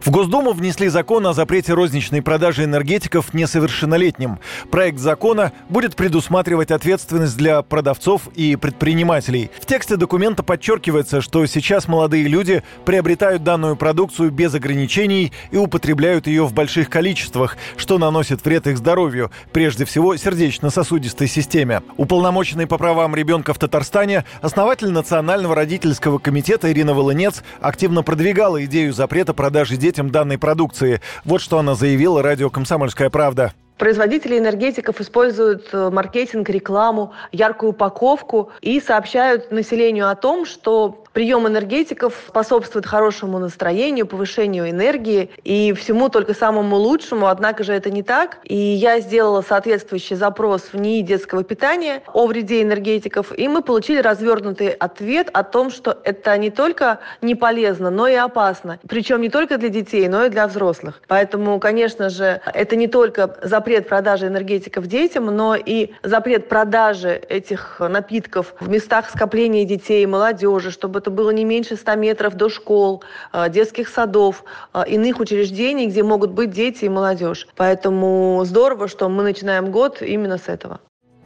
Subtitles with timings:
[0.00, 4.38] В Госдуму внесли закон о запрете розничной продажи энергетиков несовершеннолетним.
[4.70, 9.50] Проект закона будет предусматривать ответственность для продавцов и предпринимателей.
[9.60, 16.26] В тексте документа подчеркивается, что сейчас молодые люди приобретают данную продукцию без ограничений и употребляют
[16.26, 21.82] ее в больших количествах, что наносит вред их здоровью, прежде всего сердечно-сосудистой системе.
[21.96, 28.92] Уполномоченный по правам ребенка в Татарстане, основатель Национального родительского комитета Ирина Волынец активно продвигала идею
[28.92, 31.00] запрета продажи детям детям данной продукции.
[31.24, 33.52] Вот что она заявила радио «Комсомольская правда».
[33.78, 41.48] Производители энергетиков используют э, маркетинг, рекламу, яркую упаковку и сообщают населению о том, что прием
[41.48, 47.26] энергетиков способствует хорошему настроению, повышению энергии и всему только самому лучшему.
[47.26, 48.38] Однако же это не так.
[48.44, 54.00] И я сделала соответствующий запрос в НИИ детского питания о вреде энергетиков, и мы получили
[54.00, 58.78] развернутый ответ о том, что это не только не полезно, но и опасно.
[58.88, 61.02] Причем не только для детей, но и для взрослых.
[61.08, 67.80] Поэтому, конечно же, это не только запрет продажи энергетиков детям, но и запрет продажи этих
[67.80, 73.02] напитков в местах скопления детей, молодежи, чтобы это было не меньше 100 метров до школ,
[73.32, 77.48] э, детских садов, э, иных учреждений, где могут быть дети и молодежь.
[77.56, 80.80] Поэтому здорово, что мы начинаем год именно с этого.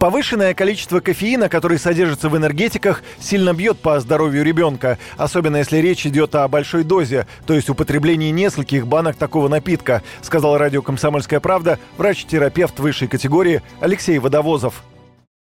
[0.00, 6.06] Повышенное количество кофеина, который содержится в энергетиках, сильно бьет по здоровью ребенка, особенно если речь
[6.06, 11.78] идет о большой дозе, то есть употреблении нескольких банок такого напитка, сказал радио «Комсомольская правда»
[11.98, 14.82] врач-терапевт высшей категории Алексей Водовозов.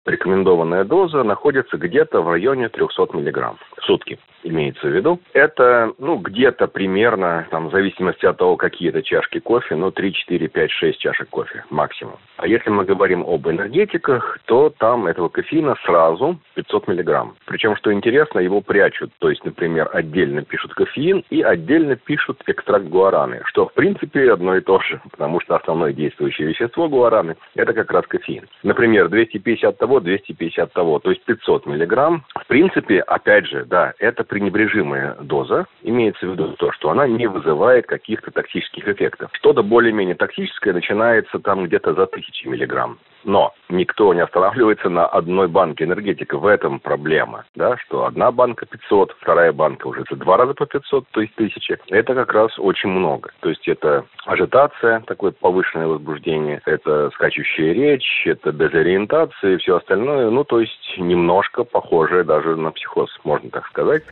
[0.06, 5.19] Рекомендованная доза находится где-то в районе 300 мг в сутки имеется в виду.
[5.33, 10.14] Это, ну, где-то примерно, там, в зависимости от того, какие это чашки кофе, ну, 3,
[10.14, 12.17] 4, 5, 6 чашек кофе максимум.
[12.38, 17.36] А если мы говорим об энергетиках, то там этого кофеина сразу 500 миллиграмм.
[17.45, 19.11] Причем, что интересно, его прячут.
[19.19, 24.58] То есть, например, отдельно пишут кофеин и отдельно пишут экстракт гуараны, что, в принципе, одно
[24.58, 28.47] и то же, потому что основное действующее вещество гуараны– это как раз кофеин.
[28.63, 32.24] Например, 250 того, 250 того, то есть 500 миллиграмм.
[32.35, 35.66] В принципе, опять же, да, это пренебрежимая доза.
[35.84, 39.30] Имеется в виду то, что она не вызывает каких-то токсических эффектов.
[39.34, 43.00] Что-то более-менее токсическое начинается там где-то за тысячи миллиграмм.
[43.25, 46.38] Но никто не останавливается на одной банке энергетика.
[46.38, 50.66] В этом проблема, да, что одна банка 500, вторая банка уже за два раза по
[50.66, 51.78] 500, то есть тысячи.
[51.90, 53.31] Это как раз очень много.
[53.42, 60.30] То есть это ажитация, такое повышенное возбуждение, это скачущая речь, это дезориентация и все остальное.
[60.30, 64.03] Ну, то есть немножко похожее даже на психоз, можно так сказать.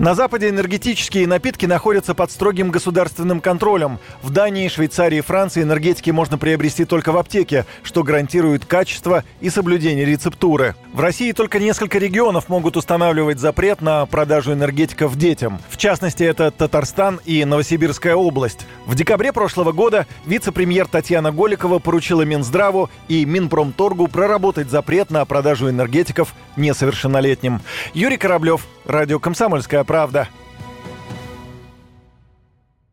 [0.00, 3.98] На Западе энергетические напитки находятся под строгим государственным контролем.
[4.22, 9.50] В Дании, Швейцарии и Франции энергетики можно приобрести только в аптеке, что гарантирует качество и
[9.50, 10.74] соблюдение рецептуры.
[10.94, 15.60] В России только несколько регионов могут устанавливать запрет на продажу энергетиков детям.
[15.68, 18.66] В частности, это Татарстан и Новосибирская область.
[18.86, 25.68] В декабре прошлого года вице-премьер Татьяна Голикова поручила Минздраву и Минпромторгу проработать запрет на продажу
[25.68, 27.60] энергетиков несовершеннолетним.
[27.92, 30.28] Юрий Кораблев, Радио «Комсомольская правда».